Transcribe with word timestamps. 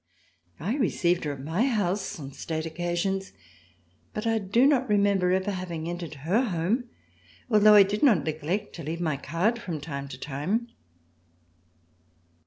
I 0.59 0.77
received 0.77 1.25
her 1.25 1.33
at 1.33 1.43
my 1.43 1.67
house 1.67 2.19
on 2.19 2.31
State 2.33 2.65
occasions, 2.65 3.33
but 4.15 4.25
I 4.25 4.39
do 4.39 4.65
not 4.65 4.89
remember 4.89 5.31
ever 5.31 5.51
having 5.51 5.87
entered 5.87 6.15
her 6.25 6.41
home, 6.45 6.85
although 7.51 7.75
I 7.75 7.83
did 7.83 8.01
not 8.01 8.23
neglect 8.23 8.73
to 8.77 8.83
leave 8.83 8.99
my 8.99 9.17
card 9.17 9.59
from 9.59 9.79
time 9.79 10.07
to 10.07 10.17
time. 10.19 10.69